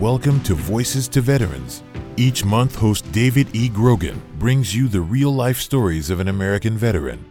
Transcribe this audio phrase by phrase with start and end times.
[0.00, 1.82] Welcome to Voices to Veterans.
[2.16, 3.68] Each month, host David E.
[3.68, 7.22] Grogan brings you the real life stories of an American veteran.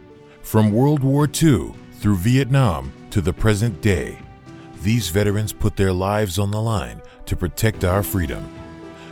[0.42, 4.20] From World War II through Vietnam to the present day,
[4.82, 8.48] these veterans put their lives on the line to protect our freedom.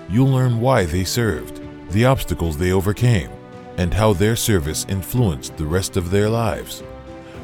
[0.08, 3.30] You'll learn why they served, the obstacles they overcame,
[3.76, 6.84] and how their service influenced the rest of their lives.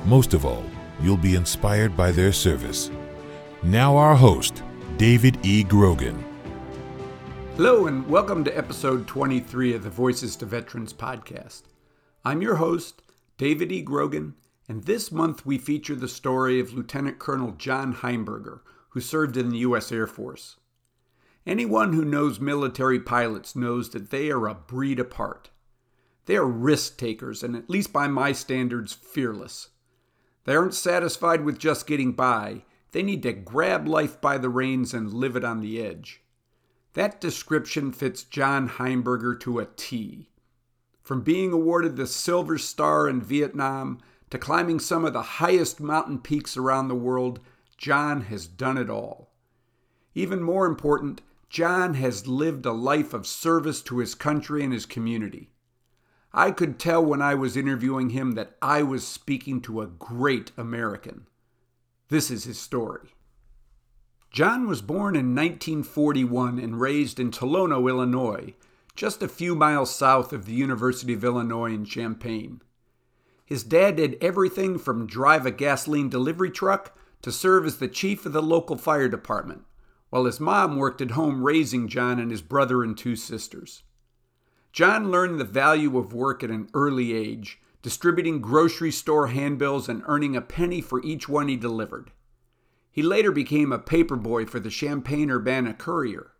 [0.04, 0.62] Most of all,
[1.02, 2.92] you'll be inspired by their service.
[3.64, 4.62] Now, our host,
[4.96, 5.64] David E.
[5.64, 6.24] Grogan.
[7.56, 11.62] Hello, and welcome to episode 23 of the Voices to Veterans podcast.
[12.24, 13.02] I'm your host,
[13.36, 13.82] David E.
[13.82, 14.34] Grogan,
[14.68, 19.48] and this month we feature the story of Lieutenant Colonel John Heimberger, who served in
[19.48, 19.90] the U.S.
[19.90, 20.60] Air Force.
[21.44, 25.50] Anyone who knows military pilots knows that they are a breed apart.
[26.26, 29.70] They are risk takers, and at least by my standards, fearless.
[30.44, 32.62] They aren't satisfied with just getting by
[32.94, 36.22] they need to grab life by the reins and live it on the edge.
[36.92, 40.30] That description fits John Heimberger to a T.
[41.02, 43.98] From being awarded the Silver Star in Vietnam
[44.30, 47.40] to climbing some of the highest mountain peaks around the world,
[47.76, 49.32] John has done it all.
[50.14, 54.86] Even more important, John has lived a life of service to his country and his
[54.86, 55.50] community.
[56.32, 60.52] I could tell when I was interviewing him that I was speaking to a great
[60.56, 61.26] American.
[62.08, 63.14] This is his story.
[64.30, 68.54] John was born in 1941 and raised in Tolono, Illinois,
[68.96, 72.60] just a few miles south of the University of Illinois in Champaign.
[73.46, 78.26] His dad did everything from drive a gasoline delivery truck to serve as the chief
[78.26, 79.64] of the local fire department,
[80.10, 83.82] while his mom worked at home raising John and his brother and two sisters.
[84.72, 90.02] John learned the value of work at an early age distributing grocery store handbills and
[90.06, 92.10] earning a penny for each one he delivered.
[92.90, 96.32] He later became a paperboy for the Champaign Urbana Courier.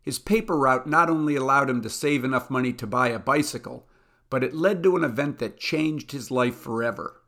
[0.00, 3.88] His paper route not only allowed him to save enough money to buy a bicycle,
[4.30, 7.20] but it led to an event that changed his life forever.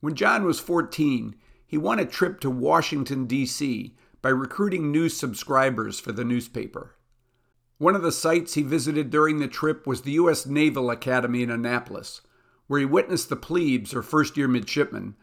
[0.00, 3.94] When John was 14, he won a trip to Washington, D.C.
[4.20, 6.95] by recruiting new subscribers for the newspaper.
[7.78, 10.46] One of the sites he visited during the trip was the U.S.
[10.46, 12.22] Naval Academy in Annapolis,
[12.68, 15.14] where he witnessed the plebes, or first year midshipmen,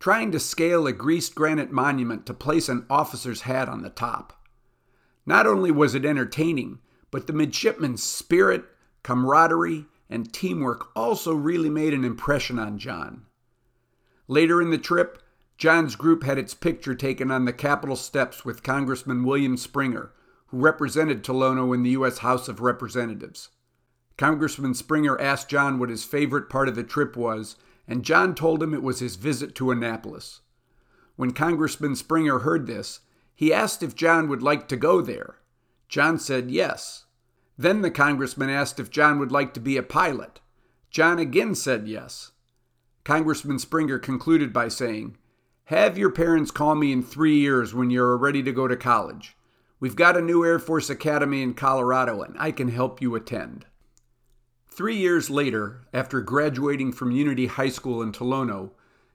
[0.00, 4.44] trying to scale a greased granite monument to place an officer's hat on the top.
[5.24, 6.80] Not only was it entertaining,
[7.12, 8.64] but the midshipmen's spirit,
[9.04, 13.26] camaraderie, and teamwork also really made an impression on John.
[14.26, 15.22] Later in the trip,
[15.58, 20.12] John's group had its picture taken on the Capitol steps with Congressman William Springer,
[20.50, 22.18] who represented Tolono in the U.S.
[22.18, 23.50] House of Representatives.
[24.16, 27.56] Congressman Springer asked John what his favorite part of the trip was,
[27.88, 30.40] and John told him it was his visit to Annapolis.
[31.16, 33.00] When Congressman Springer heard this,
[33.34, 35.36] he asked if John would like to go there.
[35.88, 37.06] John said yes.
[37.56, 40.40] Then the congressman asked if John would like to be a pilot.
[40.90, 42.32] John again said yes.
[43.04, 45.16] Congressman Springer concluded by saying,
[45.64, 49.36] Have your parents call me in three years when you're ready to go to college.
[49.80, 53.64] We've got a new Air Force Academy in Colorado, and I can help you attend.
[54.68, 58.72] Three years later, after graduating from Unity High School in Tolono,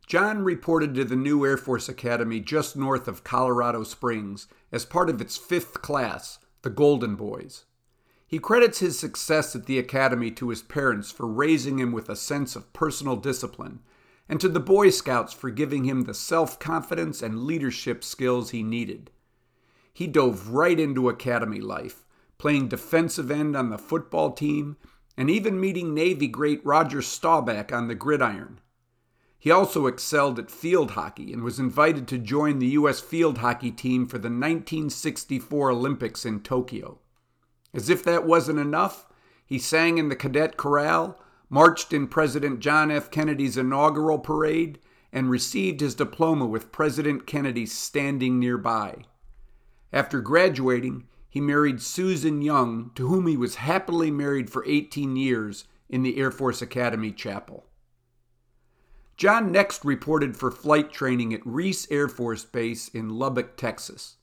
[0.08, 5.08] John reported to the new Air Force Academy just north of Colorado Springs as part
[5.08, 7.66] of its fifth class, the Golden Boys.
[8.26, 12.16] He credits his success at the academy to his parents for raising him with a
[12.16, 13.82] sense of personal discipline,
[14.28, 18.64] and to the Boy Scouts for giving him the self confidence and leadership skills he
[18.64, 19.12] needed
[19.96, 22.06] he dove right into academy life,
[22.38, 24.76] playing defensive end on the football team
[25.16, 28.60] and even meeting Navy great Roger Staubach on the gridiron.
[29.40, 33.00] He also excelled at field hockey and was invited to join the U.S.
[33.00, 37.00] field hockey team for the 1964 Olympics in Tokyo.
[37.74, 39.08] As if that wasn't enough,
[39.46, 41.18] he sang in the cadet chorale,
[41.50, 43.10] marched in President John F.
[43.10, 44.78] Kennedy's inaugural parade,
[45.14, 49.06] and received his diploma with President Kennedy standing nearby.
[49.96, 55.64] After graduating, he married Susan Young, to whom he was happily married for 18 years
[55.88, 57.66] in the Air Force Academy Chapel.
[59.16, 64.18] John next reported for flight training at Reese Air Force Base in Lubbock, Texas.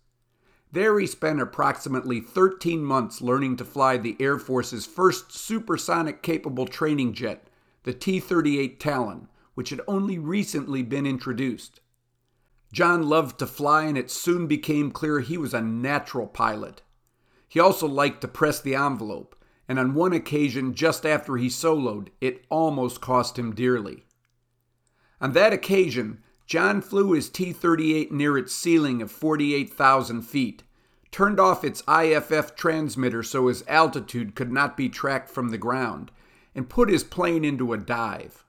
[0.71, 6.67] There he spent approximately 13 months learning to fly the Air Force's first supersonic capable
[6.67, 7.49] training jet,
[7.85, 11.81] the T 38 Talon, which had only recently been introduced.
[12.73, 16.83] John loved to fly, and it soon became clear he was a natural pilot.
[17.47, 19.37] He also liked to press the envelope,
[19.69, 24.07] and on one occasion, just after he soloed, it almost cost him dearly.
[25.21, 30.63] On that occasion, John flew his T 38 near its ceiling of 48,000 feet,
[31.11, 36.11] turned off its IFF transmitter so his altitude could not be tracked from the ground,
[36.55, 38.45] and put his plane into a dive.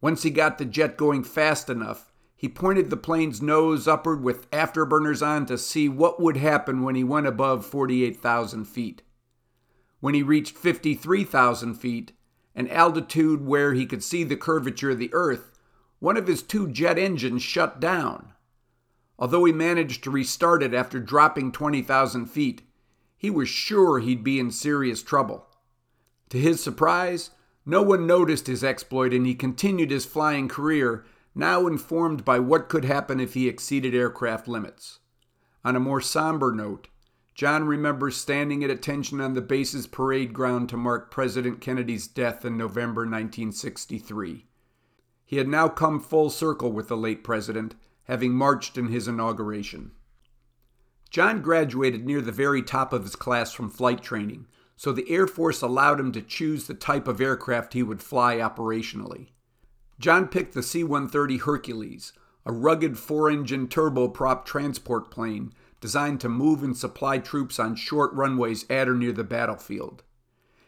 [0.00, 2.09] Once he got the jet going fast enough,
[2.40, 6.94] he pointed the plane's nose upward with afterburners on to see what would happen when
[6.94, 9.02] he went above 48,000 feet.
[10.00, 12.12] When he reached 53,000 feet,
[12.54, 15.52] an altitude where he could see the curvature of the Earth,
[15.98, 18.32] one of his two jet engines shut down.
[19.18, 22.62] Although he managed to restart it after dropping 20,000 feet,
[23.18, 25.46] he was sure he'd be in serious trouble.
[26.30, 27.32] To his surprise,
[27.66, 31.04] no one noticed his exploit and he continued his flying career,
[31.34, 34.98] now informed by what could happen if he exceeded aircraft limits.
[35.64, 36.88] On a more somber note,
[37.34, 42.44] John remembers standing at attention on the base's parade ground to mark President Kennedy's death
[42.44, 44.46] in November 1963.
[45.24, 49.92] He had now come full circle with the late president having marched in his inauguration.
[51.10, 54.46] John graduated near the very top of his class from flight training,
[54.76, 58.36] so the Air Force allowed him to choose the type of aircraft he would fly
[58.36, 59.28] operationally.
[60.00, 62.14] John picked the C 130 Hercules,
[62.46, 65.52] a rugged four engine turboprop transport plane
[65.82, 70.02] designed to move and supply troops on short runways at or near the battlefield.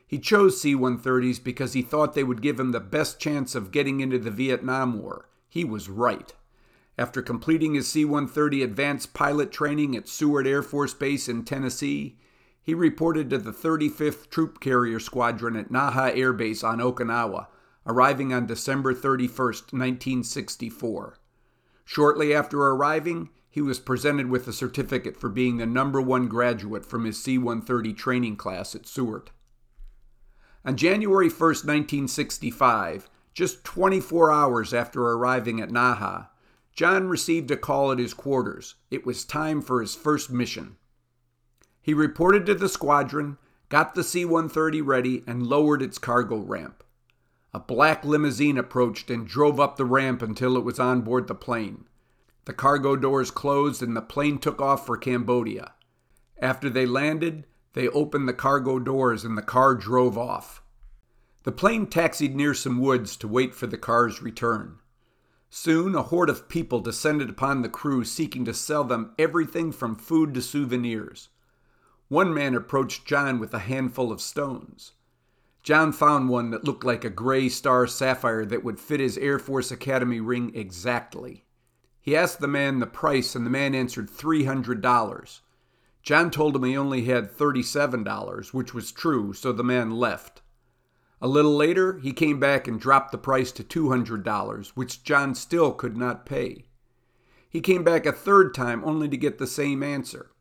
[0.07, 3.71] He chose C 130s because he thought they would give him the best chance of
[3.71, 5.31] getting into the Vietnam War.
[5.49, 6.35] He was right.
[6.99, 12.19] After completing his C 130 advanced pilot training at Sewart Air Force Base in Tennessee,
[12.63, 17.47] he reported to the 35th Troop Carrier Squadron at Naha Air Base on Okinawa,
[17.87, 19.37] arriving on December 31,
[19.71, 21.19] 1964.
[21.85, 26.87] Shortly after arriving, he was presented with a certificate for being the number one graduate
[26.87, 29.31] from his C 130 training class at Sewart.
[30.65, 36.29] On January 1, 1965, just 24 hours after arriving at Naha,
[36.73, 38.77] John received a call at his quarters.
[38.91, 40.77] It was time for his first mission.
[41.83, 43.39] He reported to the squadron,
[43.69, 46.83] got the C 130 ready, and lowered its cargo ramp.
[47.55, 51.35] A black limousine approached and drove up the ramp until it was on board the
[51.35, 51.85] plane.
[52.47, 55.75] The cargo doors closed and the plane took off for Cambodia.
[56.39, 60.63] After they landed, they opened the cargo doors and the car drove off.
[61.45, 64.79] The plane taxied near some woods to wait for the car's return.
[65.51, 69.95] Soon, a horde of people descended upon the crew seeking to sell them everything from
[69.95, 71.29] food to souvenirs.
[72.09, 74.93] One man approached John with a handful of stones.
[75.63, 79.39] John found one that looked like a gray star sapphire that would fit his Air
[79.39, 81.45] Force Academy ring exactly.
[82.01, 85.41] He asked the man the price, and the man answered $300.
[86.03, 90.43] John told him he only had $37, which was true, so the man left.
[91.21, 95.73] A little later, he came back and dropped the price to $200, which John still
[95.73, 96.65] could not pay.
[97.49, 100.33] He came back a third time only to get the same answer.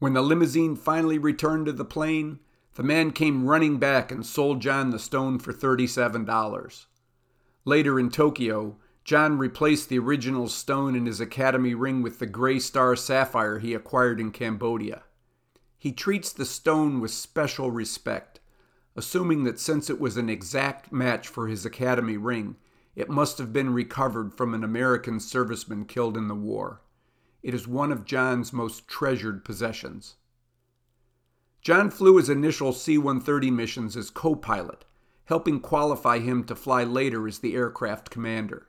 [0.00, 2.40] When the limousine finally returned to the plane,
[2.78, 6.86] the man came running back and sold John the stone for $37.
[7.64, 12.60] Later in Tokyo, John replaced the original stone in his Academy ring with the gray
[12.60, 15.02] star sapphire he acquired in Cambodia.
[15.76, 18.38] He treats the stone with special respect
[18.98, 22.56] assuming that since it was an exact match for his Academy ring,
[22.96, 26.80] it must have been recovered from an American serviceman killed in the war.
[27.40, 30.16] It is one of John's most treasured possessions.
[31.68, 34.86] John flew his initial C 130 missions as co pilot,
[35.26, 38.68] helping qualify him to fly later as the aircraft commander.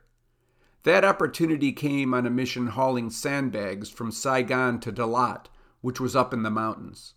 [0.82, 5.46] That opportunity came on a mission hauling sandbags from Saigon to Dalat,
[5.80, 7.14] which was up in the mountains.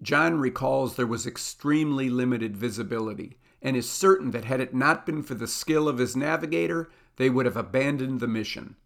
[0.00, 5.22] John recalls there was extremely limited visibility and is certain that had it not been
[5.22, 8.76] for the skill of his navigator, they would have abandoned the mission.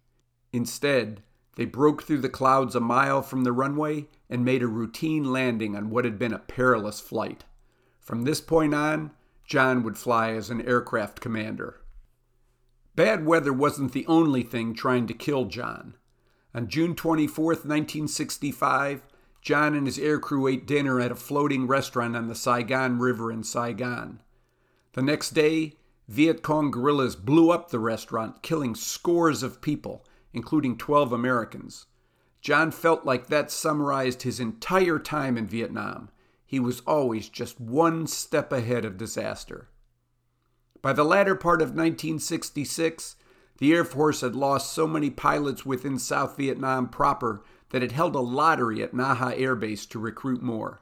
[0.51, 1.23] Instead,
[1.59, 5.75] they broke through the clouds a mile from the runway and made a routine landing
[5.75, 7.43] on what had been a perilous flight.
[7.99, 9.11] From this point on,
[9.43, 11.81] John would fly as an aircraft commander.
[12.95, 15.95] Bad weather wasn't the only thing trying to kill John.
[16.55, 19.01] On June 24, 1965,
[19.41, 23.43] John and his aircrew ate dinner at a floating restaurant on the Saigon River in
[23.43, 24.21] Saigon.
[24.93, 25.73] The next day,
[26.07, 31.87] Viet Cong guerrillas blew up the restaurant, killing scores of people, including 12 Americans.
[32.41, 36.09] John felt like that summarized his entire time in Vietnam.
[36.45, 39.69] He was always just one step ahead of disaster.
[40.81, 43.17] By the latter part of 1966,
[43.57, 48.15] the Air Force had lost so many pilots within South Vietnam proper that it held
[48.15, 50.81] a lottery at Naha Air Base to recruit more.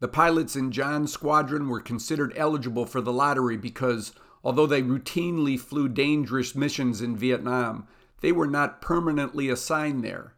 [0.00, 4.12] The pilots in John's squadron were considered eligible for the lottery because,
[4.42, 7.86] although they routinely flew dangerous missions in Vietnam,
[8.20, 10.34] they were not permanently assigned there.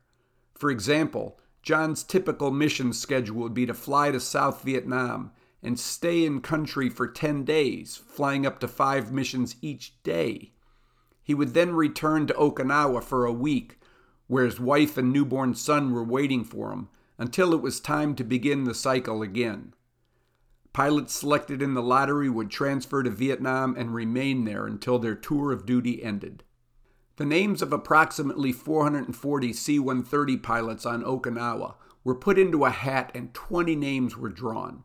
[0.54, 6.24] For example, John's typical mission schedule would be to fly to South Vietnam and stay
[6.24, 10.52] in country for 10 days, flying up to five missions each day.
[11.22, 13.78] He would then return to Okinawa for a week,
[14.26, 18.24] where his wife and newborn son were waiting for him, until it was time to
[18.24, 19.74] begin the cycle again.
[20.72, 25.52] Pilots selected in the lottery would transfer to Vietnam and remain there until their tour
[25.52, 26.42] of duty ended.
[27.16, 33.10] The names of approximately 440 C 130 pilots on Okinawa were put into a hat
[33.14, 34.84] and 20 names were drawn.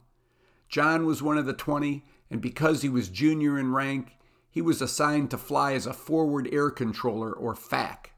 [0.67, 4.17] John was one of the 20, and because he was junior in rank,
[4.49, 8.11] he was assigned to fly as a forward air controller or FAC.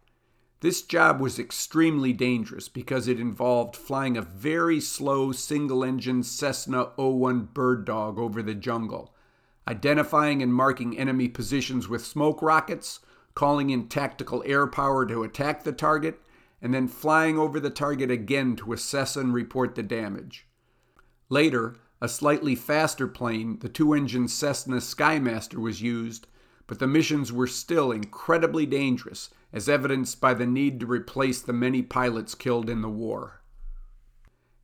[0.62, 6.92] This job was extremely dangerous because it involved flying a very slow single engine Cessna
[6.98, 9.14] 01 Bird Dog over the jungle,
[9.68, 13.00] identifying and marking enemy positions with smoke rockets
[13.40, 16.20] calling in tactical air power to attack the target,
[16.62, 20.46] and then flying over the target again to assess and report the damage.
[21.30, 26.28] Later, a slightly faster plane, the two engine Cessna Skymaster, was used,
[26.68, 31.54] but the missions were still incredibly dangerous, as evidenced by the need to replace the
[31.54, 33.42] many pilots killed in the war.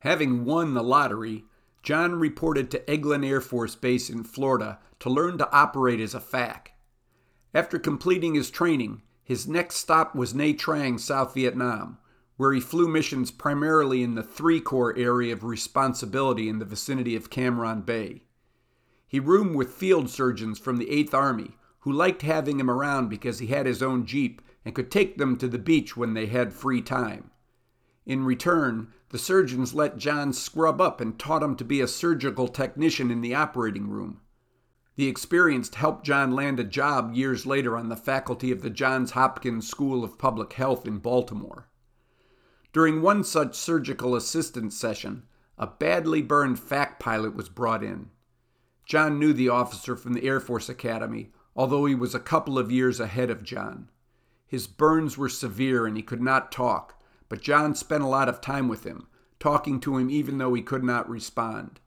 [0.00, 1.44] Having won the lottery,
[1.82, 6.20] John reported to Eglin Air Force Base in Florida to learn to operate as a
[6.20, 6.72] FAC.
[7.56, 11.96] After completing his training, his next stop was Nha Trang, South Vietnam,
[12.36, 17.16] where he flew missions primarily in the Three Corps area of responsibility in the vicinity
[17.16, 18.24] of Cam Ranh Bay.
[19.08, 23.38] He roomed with field surgeons from the 8th Army who liked having him around because
[23.38, 26.52] he had his own Jeep and could take them to the beach when they had
[26.52, 27.30] free time.
[28.04, 32.48] In return, the surgeons let John scrub up and taught him to be a surgical
[32.48, 34.20] technician in the operating room.
[34.96, 39.10] The experience helped John land a job years later on the faculty of the Johns
[39.10, 41.68] Hopkins School of Public Health in Baltimore.
[42.72, 45.24] During one such surgical assistance session,
[45.58, 48.10] a badly burned FAC pilot was brought in.
[48.86, 52.72] John knew the officer from the Air Force Academy, although he was a couple of
[52.72, 53.90] years ahead of John.
[54.46, 58.40] His burns were severe and he could not talk, but John spent a lot of
[58.40, 59.08] time with him,
[59.40, 61.80] talking to him even though he could not respond.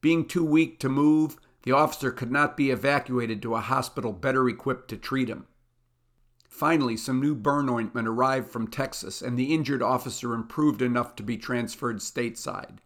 [0.00, 4.48] Being too weak to move, the officer could not be evacuated to a hospital better
[4.48, 5.46] equipped to treat him.
[6.48, 11.22] Finally, some new burn ointment arrived from Texas, and the injured officer improved enough to
[11.22, 12.78] be transferred stateside.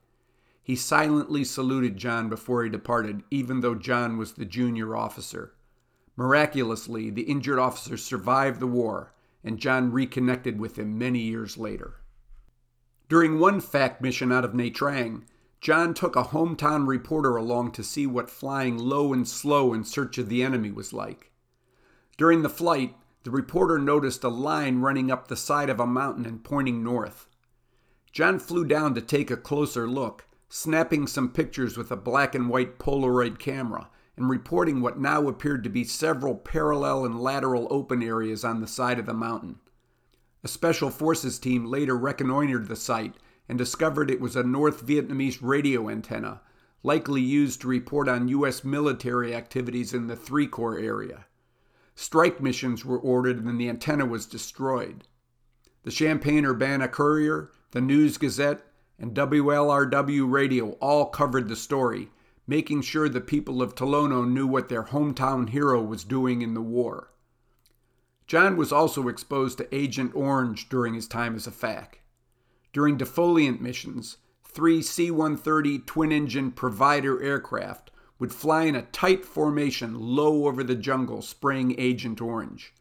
[0.62, 5.54] He silently saluted John before he departed, even though John was the junior officer.
[6.16, 9.12] Miraculously, the injured officer survived the war,
[9.45, 12.00] and John reconnected with him many years later.
[13.09, 15.23] During one FAC mission out of Nha Trang,
[15.60, 20.18] John took a hometown reporter along to see what flying low and slow in search
[20.18, 21.32] of the enemy was like.
[22.16, 22.94] During the flight,
[23.25, 27.28] the reporter noticed a line running up the side of a mountain and pointing north.
[28.12, 32.48] John flew down to take a closer look, snapping some pictures with a black and
[32.48, 38.02] white Polaroid camera and reporting what now appeared to be several parallel and lateral open
[38.02, 39.56] areas on the side of the mountain.
[40.42, 43.14] A special forces team later reconnoitered the site
[43.48, 46.40] and discovered it was a North Vietnamese radio antenna,
[46.82, 48.64] likely used to report on U.S.
[48.64, 51.26] military activities in the Three Corps area.
[51.94, 55.04] Strike missions were ordered and the antenna was destroyed.
[55.82, 58.62] The Champaign Urbana Courier, the News Gazette,
[58.98, 62.10] and WLRW Radio all covered the story,
[62.46, 66.62] making sure the people of Tolono knew what their hometown hero was doing in the
[66.62, 67.12] war.
[68.26, 72.00] John was also exposed to Agent Orange during his time as a FAC.
[72.76, 79.25] During defoliant missions, three C 130 twin engine provider aircraft would fly in a tight
[79.25, 82.75] formation low over the jungle, spraying Agent Orange.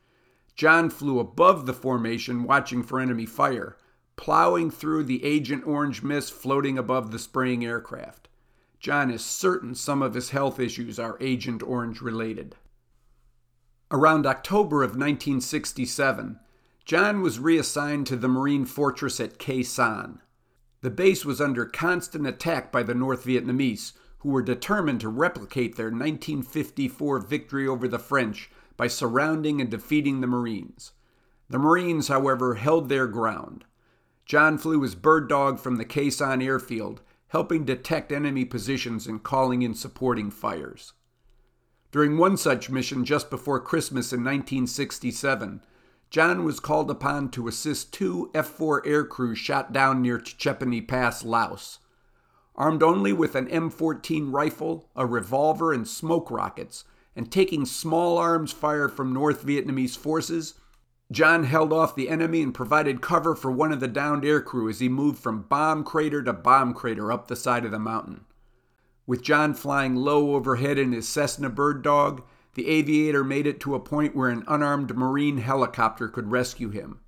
[0.54, 3.78] John flew above the formation, watching for enemy fire,
[4.18, 8.28] plowing through the Agent Orange mist floating above the spraying aircraft.
[8.82, 12.58] John is certain some of his health issues are Agent Orange related.
[13.90, 16.38] Around October of 1967,
[16.86, 20.20] John was reassigned to the Marine fortress at Khe Sanh.
[20.82, 25.78] The base was under constant attack by the North Vietnamese, who were determined to replicate
[25.78, 30.92] their 1954 victory over the French by surrounding and defeating the Marines.
[31.50, 33.66] The Marines, however, held their ground.
[34.24, 39.64] John flew his bird dog from the Sanh airfield, helping detect enemy positions and calling
[39.64, 40.94] in supporting fires.
[41.92, 45.62] During one such mission just before Christmas in 1967,
[46.16, 51.26] John was called upon to assist two F 4 aircrews shot down near Chepany Pass,
[51.26, 51.80] Laos.
[52.56, 56.86] Armed only with an M14 rifle, a revolver, and smoke rockets,
[57.18, 60.54] and taking small arms fire from North Vietnamese forces,
[61.12, 64.80] John held off the enemy and provided cover for one of the downed aircrew as
[64.80, 68.24] he moved from bomb crater to bomb crater up the side of the mountain.
[69.06, 72.24] With John flying low overhead in his Cessna Bird Dog,
[72.56, 77.02] the aviator made it to a point where an unarmed Marine helicopter could rescue him.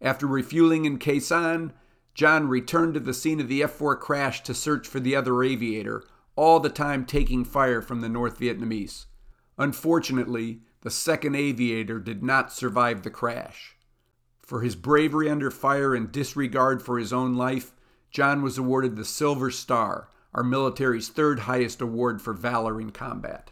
[0.00, 1.72] After refueling in Sanh,
[2.14, 5.42] John returned to the scene of the F 4 crash to search for the other
[5.42, 6.04] aviator,
[6.36, 9.06] all the time taking fire from the North Vietnamese.
[9.58, 13.76] Unfortunately, the second aviator did not survive the crash.
[14.38, 17.74] For his bravery under fire and disregard for his own life,
[18.10, 23.50] John was awarded the Silver Star, our military's third highest award for valor in combat.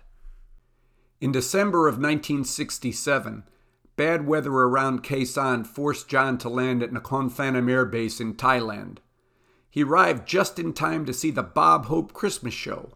[1.21, 3.45] In December of 1967,
[3.97, 8.35] bad weather around Khe Sanh forced John to land at Nakhon Phanom Air Base in
[8.35, 8.99] Thailand.
[9.71, 12.91] He arrived just in time to see the Bob Hope Christmas show.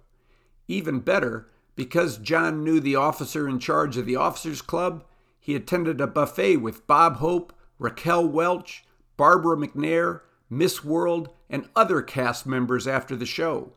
[0.66, 5.04] Even better, because John knew the officer in charge of the Officers Club,
[5.38, 8.84] he attended a buffet with Bob Hope, Raquel Welch,
[9.16, 10.20] Barbara McNair,
[10.50, 13.74] Miss World, and other cast members after the show.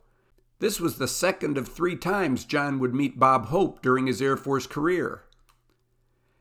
[0.61, 4.37] This was the second of three times John would meet Bob Hope during his Air
[4.37, 5.23] Force career.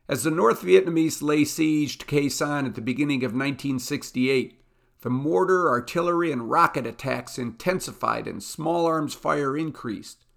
[0.07, 4.61] As the North Vietnamese lay siege to Khe Sanh at the beginning of 1968,
[5.01, 10.27] the mortar, artillery, and rocket attacks intensified and small arms fire increased.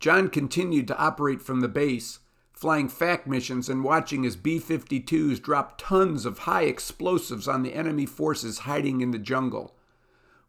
[0.00, 2.18] John continued to operate from the base,
[2.52, 7.76] flying FAC missions and watching as B 52s dropped tons of high explosives on the
[7.76, 9.77] enemy forces hiding in the jungle.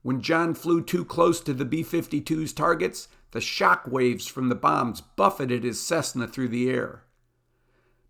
[0.01, 4.55] When John flew too close to the B 52's targets, the shock waves from the
[4.55, 7.03] bombs buffeted his Cessna through the air.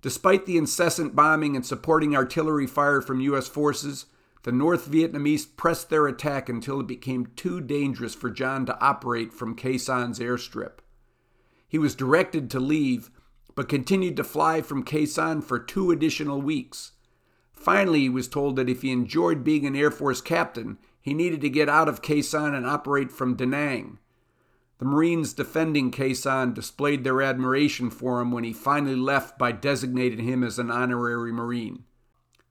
[0.01, 3.47] Despite the incessant bombing and supporting artillery fire from U.S.
[3.47, 4.05] forces,
[4.43, 9.33] the North Vietnamese pressed their attack until it became too dangerous for John to operate
[9.33, 10.79] from Sanh's airstrip.
[11.67, 13.11] He was directed to leave,
[13.55, 16.93] but continued to fly from Sanh for two additional weeks.
[17.51, 20.77] Finally, he was told that if he enjoyed being an Air Force captain,
[21.09, 23.97] he needed to get out of Sanh and operate from Da Nang.
[24.77, 30.23] The Marines defending Sanh displayed their admiration for him when he finally left by designating
[30.23, 31.83] him as an honorary Marine.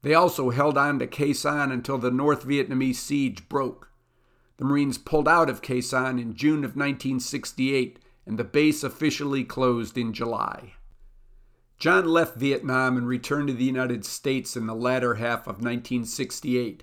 [0.03, 3.93] They also held on to Sanh until the North Vietnamese siege broke.
[4.57, 9.97] The Marines pulled out of Sanh in June of 1968, and the base officially closed
[9.97, 10.75] in July.
[11.79, 16.83] John left Vietnam and returned to the United States in the latter half of 1968.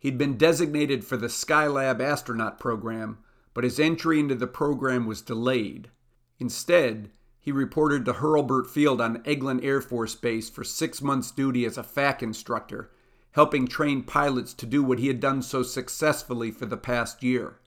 [0.00, 3.18] He'd been designated for the Skylab astronaut program,
[3.52, 5.90] but his entry into the program was delayed.
[6.38, 11.66] Instead, he reported to Hurlburt Field on Eglin Air Force Base for six months' duty
[11.66, 12.90] as a FAC instructor,
[13.32, 17.58] helping train pilots to do what he had done so successfully for the past year.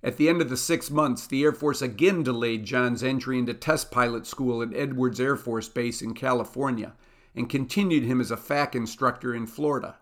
[0.00, 3.54] At the end of the six months, the Air Force again delayed John's entry into
[3.54, 6.94] test pilot school at Edwards Air Force Base in California
[7.34, 9.96] and continued him as a FAC instructor in Florida.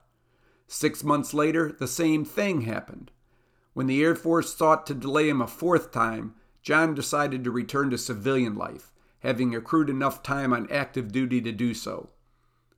[0.72, 3.10] Six months later, the same thing happened.
[3.72, 7.90] When the Air Force sought to delay him a fourth time, John decided to return
[7.90, 12.10] to civilian life, having accrued enough time on active duty to do so.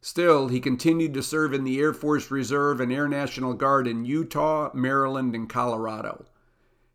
[0.01, 4.07] Still, he continued to serve in the Air Force Reserve and Air National Guard in
[4.07, 6.25] Utah, Maryland, and Colorado.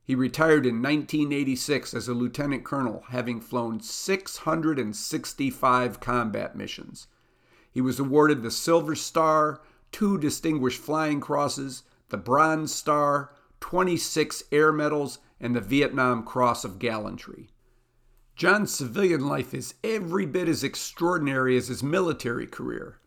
[0.04, 7.06] He retired in 1986 as a lieutenant colonel, having flown 665 combat missions.
[7.72, 9.62] He was awarded the Silver Star,
[9.98, 13.32] two Distinguished Flying Crosses, the Bronze Star,
[13.62, 17.50] 26 Air Medals, and the Vietnam Cross of Gallantry.
[18.36, 23.00] John's civilian life is every bit as extraordinary as his military career.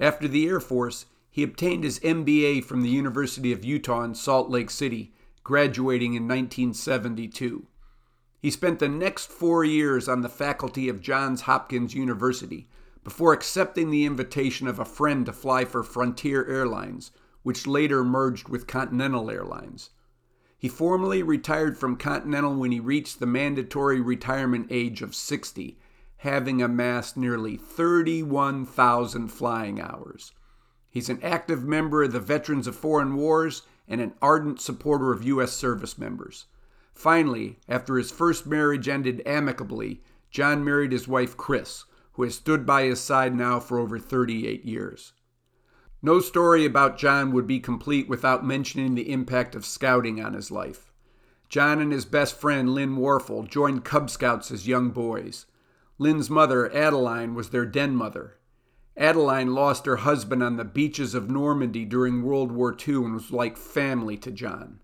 [0.00, 4.50] After the Air Force, he obtained his MBA from the University of Utah in Salt
[4.50, 7.68] Lake City, graduating in 1972.
[8.42, 12.66] He spent the next four years on the faculty of Johns Hopkins University,
[13.08, 17.10] before accepting the invitation of a friend to fly for Frontier Airlines,
[17.42, 19.88] which later merged with Continental Airlines.
[20.58, 25.78] He formally retired from Continental when he reached the mandatory retirement age of 60,
[26.18, 30.32] having amassed nearly 31,000 flying hours.
[30.90, 35.24] He's an active member of the Veterans of Foreign Wars and an ardent supporter of
[35.24, 35.52] U.S.
[35.52, 36.44] service members.
[36.92, 41.84] Finally, after his first marriage ended amicably, John married his wife Chris,
[42.18, 45.12] who has stood by his side now for over 38 years.
[46.02, 50.50] No story about John would be complete without mentioning the impact of scouting on his
[50.50, 50.92] life.
[51.48, 55.46] John and his best friend, Lynn Warfel, joined Cub Scouts as young boys.
[55.96, 58.40] Lynn's mother, Adeline, was their den mother.
[58.96, 63.30] Adeline lost her husband on the beaches of Normandy during World War II and was
[63.30, 64.80] like family to John.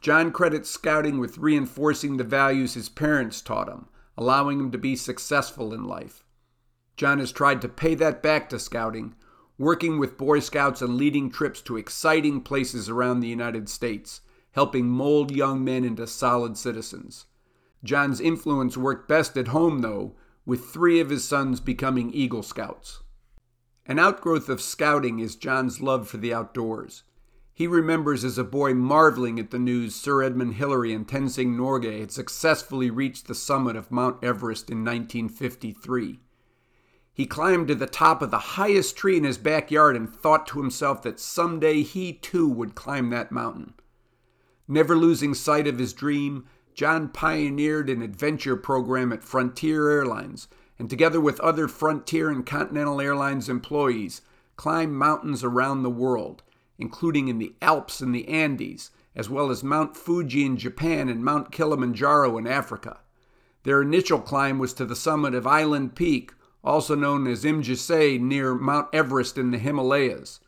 [0.00, 4.96] John credits scouting with reinforcing the values his parents taught him, allowing him to be
[4.96, 6.24] successful in life.
[7.00, 9.14] John has tried to pay that back to scouting,
[9.56, 14.90] working with Boy Scouts and leading trips to exciting places around the United States, helping
[14.90, 17.24] mold young men into solid citizens.
[17.82, 23.02] John's influence worked best at home, though, with three of his sons becoming Eagle Scouts.
[23.86, 27.04] An outgrowth of scouting is John's love for the outdoors.
[27.54, 32.00] He remembers as a boy marveling at the news Sir Edmund Hillary and Tenzing Norgay
[32.00, 36.20] had successfully reached the summit of Mount Everest in 1953.
[37.12, 40.60] He climbed to the top of the highest tree in his backyard and thought to
[40.60, 43.74] himself that someday he too would climb that mountain.
[44.66, 50.88] Never losing sight of his dream, John pioneered an adventure program at Frontier Airlines and,
[50.88, 54.22] together with other Frontier and Continental Airlines employees,
[54.56, 56.42] climbed mountains around the world
[56.80, 61.22] including in the Alps and the Andes, as well as Mount Fuji in Japan and
[61.22, 63.00] Mount Kilimanjaro in Africa.
[63.64, 68.18] Their initial climb was to the summit of Island Peak, also known as Imja Tse,
[68.18, 70.40] near Mount Everest in the Himalayas.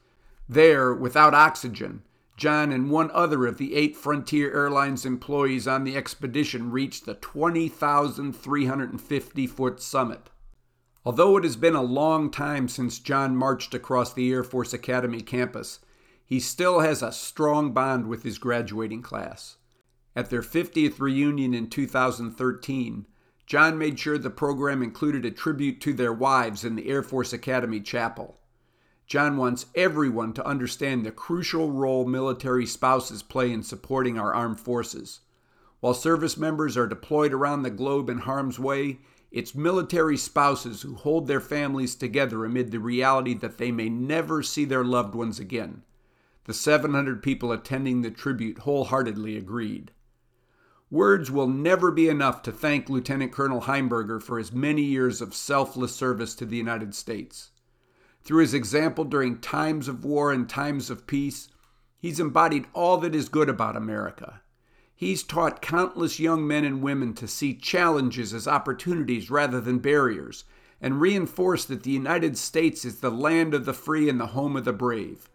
[0.48, 2.03] There, without oxygen,
[2.37, 7.14] John and one other of the eight Frontier Airlines employees on the expedition reached the
[7.14, 10.29] 20,350 foot summit.
[11.05, 15.20] Although it has been a long time since John marched across the Air Force Academy
[15.20, 15.81] campus,
[16.25, 19.57] he still has a strong bond with his graduating class.
[20.14, 23.07] At their 50th reunion in 2013,
[23.46, 27.33] John made sure the program included a tribute to their wives in the Air Force
[27.33, 28.38] Academy Chapel.
[29.07, 34.61] John wants everyone to understand the crucial role military spouses play in supporting our armed
[34.61, 35.20] forces.
[35.81, 39.00] While service members are deployed around the globe in harm's way,
[39.33, 44.42] it's military spouses who hold their families together amid the reality that they may never
[44.42, 45.83] see their loved ones again.
[46.44, 49.90] The 700 people attending the tribute wholeheartedly agreed.
[50.92, 55.35] Words will never be enough to thank Lieutenant Colonel Heimberger for his many years of
[55.35, 57.50] selfless service to the United States.
[58.22, 61.48] Through his example during times of war and times of peace,
[61.96, 64.42] he's embodied all that is good about America.
[64.94, 70.44] He's taught countless young men and women to see challenges as opportunities rather than barriers,
[70.78, 74.59] and reinforced that the United States is the land of the free and the home
[74.59, 75.31] of the brave.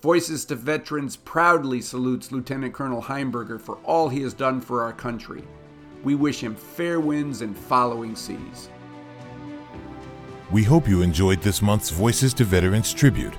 [0.00, 4.92] Voices to Veterans proudly salutes Lieutenant Colonel Heimberger for all he has done for our
[4.92, 5.42] country.
[6.04, 8.68] We wish him fair winds and following seas.
[10.52, 13.34] We hope you enjoyed this month's Voices to Veterans tribute.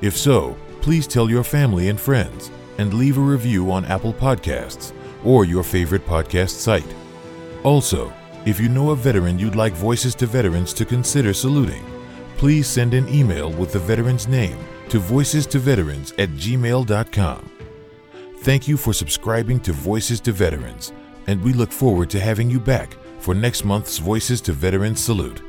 [0.00, 4.92] If so, please tell your family and friends and leave a review on Apple Podcasts
[5.24, 6.94] or your favorite podcast site.
[7.62, 8.12] Also,
[8.44, 11.84] if you know a veteran you'd like Voices to Veterans to consider saluting,
[12.38, 14.58] please send an email with the veteran's name
[14.88, 17.50] to voices to veterans at gmail.com.
[18.38, 20.92] Thank you for subscribing to Voices to Veterans,
[21.28, 25.42] and we look forward to having you back for next month's Voices to Veterans Salute.